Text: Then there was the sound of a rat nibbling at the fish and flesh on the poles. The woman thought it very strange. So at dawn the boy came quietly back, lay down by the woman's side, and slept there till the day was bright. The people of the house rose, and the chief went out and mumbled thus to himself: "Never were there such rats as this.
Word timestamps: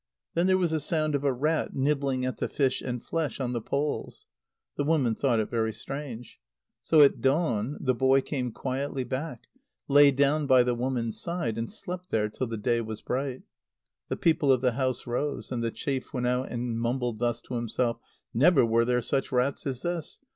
Then 0.33 0.47
there 0.47 0.57
was 0.57 0.71
the 0.71 0.79
sound 0.79 1.13
of 1.13 1.23
a 1.23 1.31
rat 1.31 1.75
nibbling 1.75 2.25
at 2.25 2.37
the 2.37 2.49
fish 2.49 2.81
and 2.81 3.03
flesh 3.03 3.39
on 3.39 3.53
the 3.53 3.61
poles. 3.61 4.25
The 4.75 4.83
woman 4.83 5.13
thought 5.13 5.39
it 5.39 5.51
very 5.51 5.71
strange. 5.71 6.39
So 6.81 7.01
at 7.03 7.21
dawn 7.21 7.77
the 7.79 7.93
boy 7.93 8.21
came 8.21 8.51
quietly 8.51 9.03
back, 9.03 9.43
lay 9.87 10.09
down 10.09 10.47
by 10.47 10.63
the 10.63 10.73
woman's 10.73 11.19
side, 11.21 11.55
and 11.55 11.69
slept 11.69 12.09
there 12.09 12.29
till 12.29 12.47
the 12.47 12.57
day 12.57 12.81
was 12.81 13.03
bright. 13.03 13.43
The 14.09 14.17
people 14.17 14.51
of 14.51 14.61
the 14.61 14.71
house 14.71 15.05
rose, 15.05 15.51
and 15.51 15.63
the 15.63 15.69
chief 15.69 16.11
went 16.13 16.25
out 16.25 16.49
and 16.49 16.79
mumbled 16.79 17.19
thus 17.19 17.39
to 17.41 17.53
himself: 17.53 17.99
"Never 18.33 18.65
were 18.65 18.85
there 18.85 19.03
such 19.03 19.31
rats 19.31 19.67
as 19.67 19.83
this. 19.83 20.17